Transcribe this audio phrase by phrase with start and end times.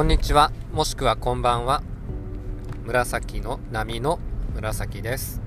[0.00, 1.82] こんにちは、もしくはこんばんは。
[2.86, 4.18] 紫の波の
[4.54, 5.42] 紫です。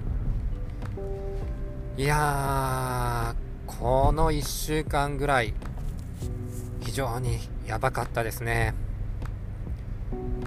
[1.98, 5.56] いやー、この1週間ぐらい、
[6.82, 8.76] 非常にやばかったですね。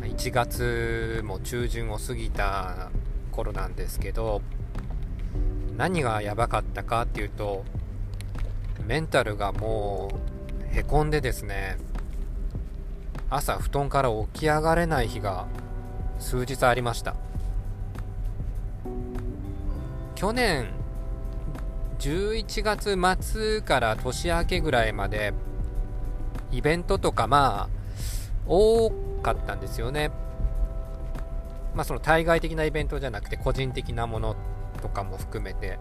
[0.03, 2.93] 1月も中旬を過ぎた
[3.33, 4.41] 頃なんですけど、
[5.77, 7.65] 何がやばかったかっていうと、
[8.87, 10.11] メンタルがも
[10.73, 11.79] うへこんでですね、
[13.29, 15.47] 朝布団から起き上がれない日が
[16.19, 17.17] 数日ありました。
[20.15, 20.69] 去年
[21.99, 25.35] 11月末から年明けぐらいまで
[26.53, 27.69] イベントとかまあ
[28.47, 28.91] 多
[29.23, 30.11] かったんですよね。
[31.75, 34.37] まあその対外的なイベントじゃなくて個人的なもの
[34.81, 35.79] とかも含めて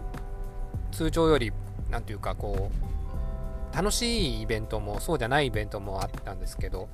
[0.91, 1.53] 通常より
[1.89, 6.89] 何ていうかこう楽しいイベントもそうじゃないイベントもあったんですけど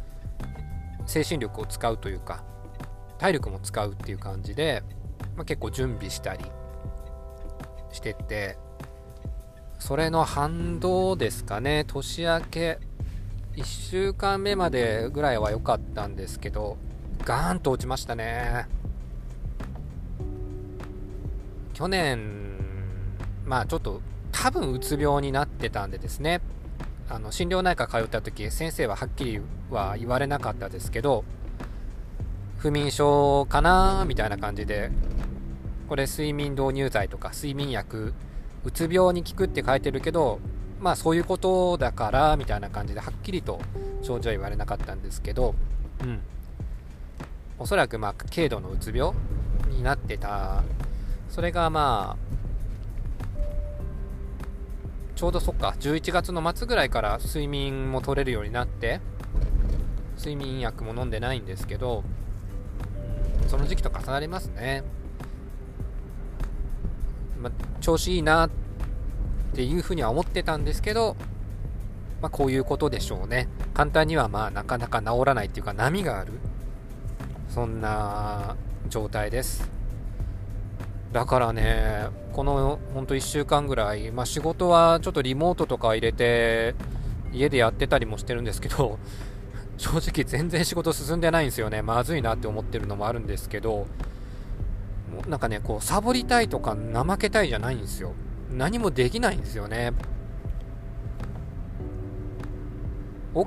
[1.05, 2.43] 精神力を使うというか
[3.17, 4.83] 体力も使うっていう感じで、
[5.35, 6.45] まあ、結構準備したり
[7.91, 8.57] してて
[9.79, 11.85] それの反動ですかね。
[11.87, 12.79] 年明け
[13.55, 16.77] 1週間目までぐらいは良かったんですけど
[17.25, 18.67] ガーンと落ちましたね。
[21.73, 22.41] 去年
[23.45, 26.41] まあちょっと多分うつ病になってたんでですね。
[27.09, 31.23] あの心療内科通った時先生ははっきりは言われなかったですけど
[32.57, 34.91] 不眠症かなみたいな感じで
[35.89, 38.13] これ睡眠導入剤とか睡眠薬
[38.63, 40.39] うつ病に効くって書いてるけど
[40.79, 43.59] まあそういうことだからみたいな感じではっきりと
[44.01, 45.53] 症状は言われなかったんですけど
[46.01, 46.19] うん。
[47.61, 49.13] おそらくまあ軽度のうつ病
[49.69, 50.63] になってた。
[51.29, 52.40] それがまあ
[55.21, 59.01] ちょうどそっか、11月の末ぐらいから睡眠も取れるようになって、
[60.17, 62.03] 睡眠薬も飲んでないんですけど、
[63.47, 64.83] その時期と重なりますね。
[67.39, 68.49] ま調子いいなっ
[69.53, 71.15] ていうふうには思ってたんですけど、
[72.19, 73.47] まあ、こういうことでしょうね。
[73.75, 76.31] 簡単にはまあなかなか治らないっていうか波がある。
[77.47, 78.55] そんな
[78.89, 79.80] 状態です。
[81.11, 86.73] だからね、このほんと1週間ぐらい、まあ、仕事はちょっとリモートとか入れて、
[87.33, 88.97] 家でやってたりもしてるんですけど、
[89.77, 91.81] 正直全然仕事進んでないんですよね。
[91.81, 93.87] まずいなって思ってるのもあるんですけど、
[95.27, 98.13] なんかね、こう、サボりたいとか怠けたいじゃないんですよ。
[98.49, 99.91] 何もできないんですよね。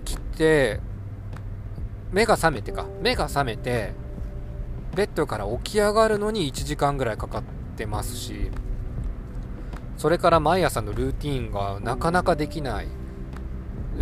[0.04, 0.80] 起きて、
[2.12, 3.92] 目が覚めてか、目が覚めて、
[4.94, 7.42] ベッドから起き上がるのに1時間ぐらいかかっ
[7.74, 8.50] てますし、
[9.96, 12.88] それから毎朝のルーティンがなかなかできない。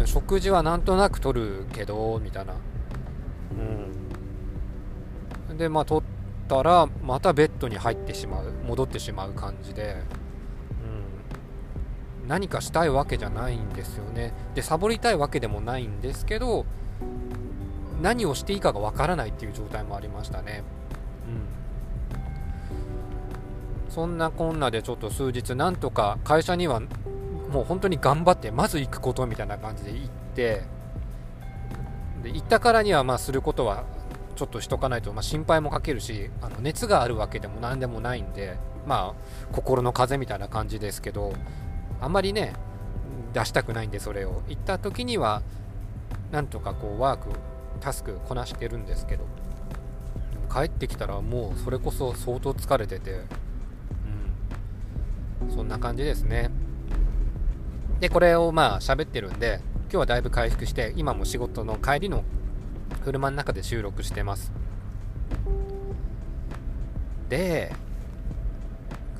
[0.06, 2.54] 食事はなんとなく取るけど、みたいな。
[5.50, 5.58] うん。
[5.58, 8.52] で、まあ、取ったら、またベッドに入ってしまう。
[8.66, 9.96] 戻ってしまう感じで。
[12.22, 12.28] うん。
[12.28, 14.32] 何かしたいわけじゃないんですよね。
[14.54, 16.64] で、サボりたいわけでもないんですけど、
[18.00, 20.64] 何をしていいかがわからないっていう状態もありましたね。
[21.28, 21.61] うん、
[23.92, 26.80] そんなこんなでちょっと数日なんとか会社には
[27.50, 30.62] もう本当に頑張ってまず行くことみたいな感じで行って
[32.22, 33.84] で行ったからにはまあすることは
[34.34, 41.34] ちょっとしとかないと、まあ、心配もかけるしあの熱があるわけでも何でもないんでまあ心の風みたいな感じですけど
[42.00, 42.54] あんまりね
[43.34, 44.42] 出したくないんでそれを。
[44.48, 45.42] 行った時には
[46.30, 47.28] なんとかこうワーク
[47.80, 49.26] タスクこなしてるんですけど
[50.50, 53.20] 帰ってきたらもうそれこそ相当疲れてて、
[55.54, 56.50] そんな感じですね。
[58.00, 62.24] で、これをまあ喋ってるんで、今日はだいぶ回復して、今も仕事の帰りの
[63.04, 64.52] 車の中で収録してます。
[67.28, 67.72] で、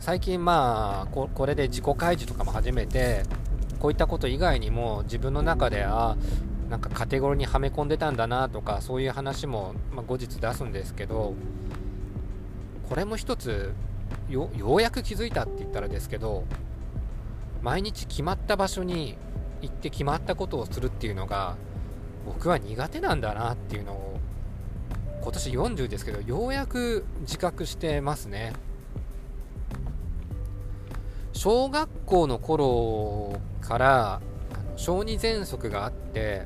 [0.01, 3.23] 最近まあこ、これで自己開示とかも始めて、
[3.79, 6.17] こういったこと以外にも自分の中で、あ
[6.73, 11.35] なんかカテゴリーにはめ込んでたんだなとかそういう話も、ま、後日出すんですけど
[12.89, 13.75] これも一つ
[14.29, 16.45] ようやく気づいたって言ったらですけど
[17.63, 19.17] 毎日決まった場所に
[19.61, 21.57] 行って決まったことをするっていうのが
[22.27, 24.21] 僕は苦手なんだなっていうのを
[25.23, 28.53] 今年40ですけどようやく自覚してますね。
[31.33, 34.21] 小学校の頃から
[34.77, 36.45] 小児喘息があって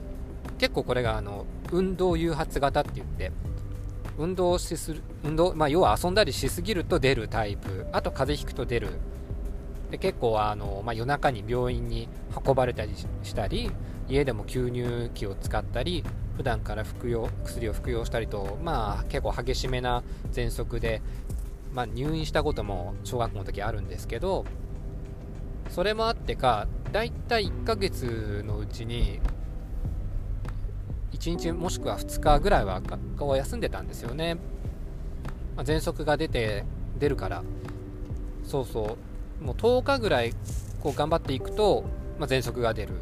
[0.58, 3.32] 結構これがあの運動誘発型って言って
[4.18, 7.86] 運動しする運動、まあ、要は遊んだりしすぎると出るタイプ。
[7.92, 8.88] あと風邪ひくと出る。
[9.90, 12.08] で結構あの、まあ、夜中に病院に
[12.44, 13.70] 運ばれたりしたり
[14.08, 16.04] 家でも吸入器を使ったり
[16.36, 20.02] 普段から服用薬を服用したりと、まあ、結構激しめな
[20.32, 21.02] 喘息で、
[21.72, 24.44] まあ、入院したことも小学校の時あるんですけど
[25.70, 29.20] それもあってかだいたい1ヶ月のうちに
[31.26, 34.36] 1日もしくは2日ぐらいは学校を休んでたんですよね、
[35.56, 36.64] まあ、喘息が出て
[36.98, 37.42] 出るから。
[38.44, 38.96] そうそ
[39.40, 39.44] う。
[39.44, 40.32] もう10日ぐらい
[40.80, 41.84] こう頑張っていくと、
[42.18, 42.92] まあ、喘息が出る。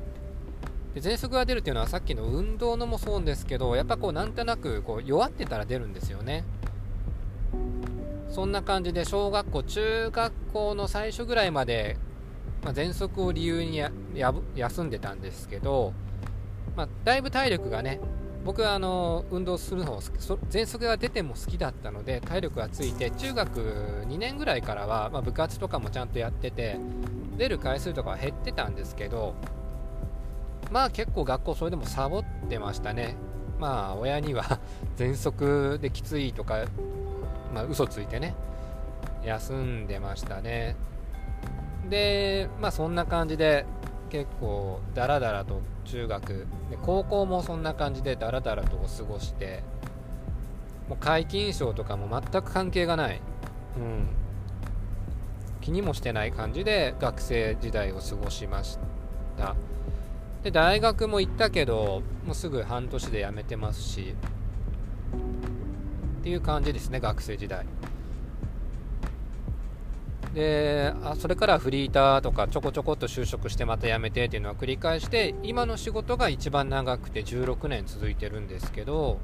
[0.94, 6.44] で喘息が出るっていうのはさっきの運動のもそうですけどやっぱこうなんとなくこう弱ってたら出るんですよね。
[8.30, 11.98] そんな感じで小学校中学校の最初ぐらいまで、
[12.64, 15.92] まあ、喘息を理由にやや休んでたんですけど、
[16.76, 18.00] まあ、だいぶ体力がね
[18.44, 23.60] 僕はあの運動するのを喘息が出ても好きだったので体力がついて中学
[24.06, 26.76] 2年ぐらいからは、まあ、部活とかもちゃんとやってて
[27.38, 29.34] 出る回数とかは減ってたんですけど
[30.70, 33.16] まあ結構学校それでもサボってましたね。
[33.60, 34.58] まあ親には
[34.96, 36.64] 喘息できついとか
[37.54, 38.34] まあ嘘ついてね
[39.22, 40.76] 休んでましたね。
[41.88, 43.66] でまあそんな感じで
[44.10, 49.62] 結構ダラダラと中学で高校もそんな感じでダラダラと過ごして
[50.88, 53.20] もう皆勤賞とかも全く関係がない、
[53.76, 54.06] うん、
[55.60, 58.78] 気にもしてない感じで学生時代を過ごしまし
[59.36, 59.54] た。
[60.42, 64.14] で大学も行ったけどもうすぐ半年で辞めてますし
[66.20, 67.64] っていう感じですね学生時代
[70.34, 79.18] であそれからフリーターとかちょこちょこっと就職してまた辞めてっていうのは繰り返して今の仕事が一番長くて16年続いてるんですけど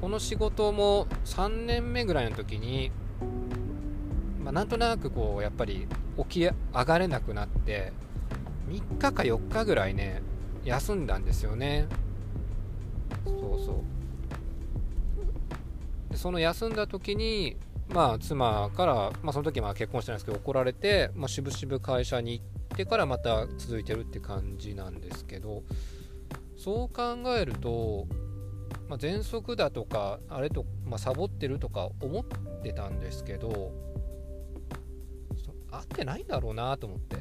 [0.00, 2.90] この仕事も3年目ぐらいの時に、
[4.42, 5.86] まあ、なんとなくこうやっぱり
[6.18, 7.92] 起き上がれなくなって
[8.68, 10.20] 3日か4日ぐらいね
[10.64, 11.86] 休んだんですよね。
[13.24, 13.34] そう
[13.64, 13.84] そ
[16.12, 16.16] う。
[16.16, 17.56] その休んだ時に
[17.92, 25.62] まあ、妻から、まあ、その時は結婚してないですけど怒られて、まあ、しぶしぶ会社に行ってからまた続いてるって感じなんですけど
[26.56, 28.06] そう考えると、
[28.88, 32.24] まあ、喘息だとかあれと、まあ、サボってるとか思っ
[32.62, 33.72] てたんですけど
[35.70, 37.16] 合ってないんだろうなと思って。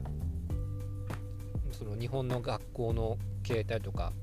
[1.82, 4.14] その日本の学校の携帯とか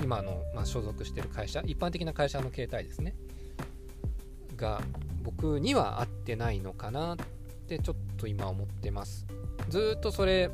[0.00, 3.16] 今の、ま、所属してる会社一般的な会社の携帯ですね。
[4.56, 4.80] が
[5.22, 7.16] 僕には合ってないのかなっ
[7.66, 9.26] てちょっと今思ってます。
[9.68, 10.50] ずっとそれ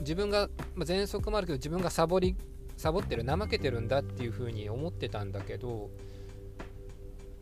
[0.00, 2.36] 自分が、まあ、喘息もあるけど自分がサボり
[2.76, 5.90] サボってる怠けてるんだっていう風に思ってたんだけど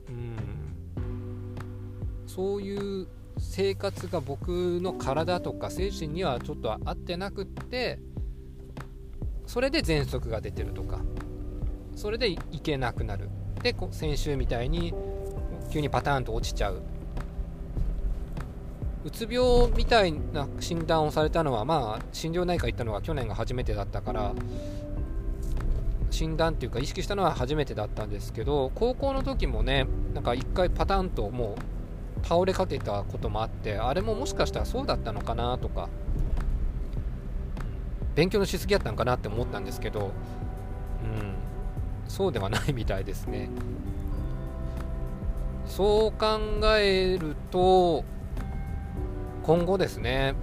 [0.08, 0.36] うん。
[2.26, 3.08] そういう
[3.38, 7.98] 生活が僕の体とか精神にはちょっと合ってなくって
[9.46, 11.00] それで喘息が出てるとか
[11.94, 13.28] それでいけなくなる。
[13.62, 14.94] で先週みたいに
[15.70, 16.82] 急にパターンと落ちちゃう。
[19.04, 24.34] うつ病みたいな診断をされたのはまあ心療内科行ったのが去年が初めてだったから
[26.10, 31.56] 診断っていうか意識したのは初めてだったんですけど高校の時もねなんか1回パターンとも
[32.22, 35.88] う倒れかけたこともあってあれももしかしたらそうだったのかなとか
[38.16, 41.34] 勉強のしすぎやったのかなって思ったんですけどうん
[42.08, 43.48] そうではないみたいですね。
[45.78, 46.40] そう考
[46.76, 48.04] えると
[49.44, 50.34] 今後ですね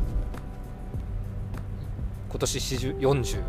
[2.29, 3.43] 今年40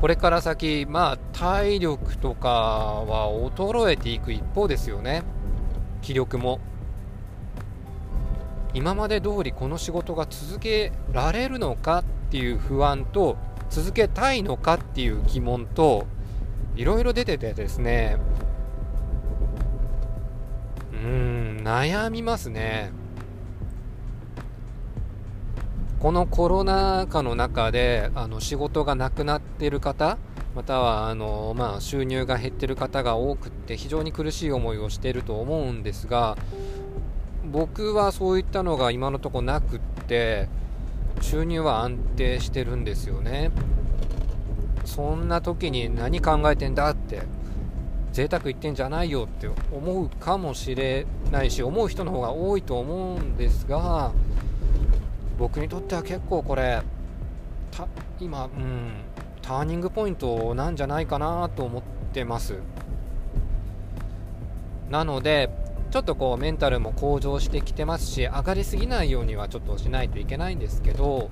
[0.00, 5.22] これから先まあ体力とかは衰えていく一方ですよね。
[6.02, 6.58] 気力も。
[8.74, 13.36] 今まで通りこの仕事が続けられるのかっていう不安と
[13.70, 16.06] 続けたいのかっていう疑問と
[16.74, 18.18] いろいろ出ててですね
[21.08, 22.92] うん悩みますね。
[25.98, 30.16] このコロナ禍の中であの仕事がなくなってる方
[30.54, 36.36] またはあの、まあ、収入が減ってる方が多くって非常に苦しい思いをしていると思うんですが
[37.50, 40.48] 僕はそういったのが今のところなくって
[41.20, 43.50] 収入は安定してるんですよね。
[44.84, 47.22] そんな時に何考えてんだって
[48.12, 54.12] 贅沢言ってんじゃないよって思うかもしれないし思う人の方が多いと思うんですが
[55.38, 56.82] 僕にとっては結構これ
[58.20, 58.90] 今、うん、
[59.40, 62.56] ターニングポイントなんじゃないかなと思ってます。
[64.90, 65.50] なので
[65.90, 71.30] ちょっとこうメンタルも向上してきてますし上がりすぎないようにはちょっとしないといけないんですけど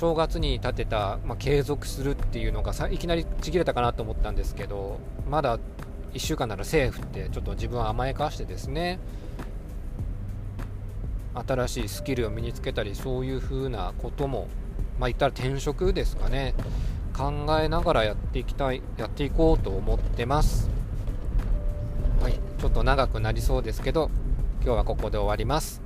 [0.00, 5.58] 正月に立てた、まあ、継続するっていうのがさいきなりちぎれたかなと思ったんですけどまだ
[6.14, 8.98] 1週間ならセーフってちょっと自分は甘やかしてですね
[11.46, 14.48] 新しいスキルを身につけたりそういう風なことも
[14.98, 16.54] まあ言ったら転職ですかね
[17.14, 20.70] 考えながらやっていきたいやっていこうと思ってます。
[22.22, 24.10] はいちょっと長くなりそうですけど
[24.62, 25.82] 今日はここで終わります。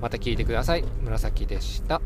[0.00, 0.84] また聞いてください。
[1.02, 2.00] 紫でした。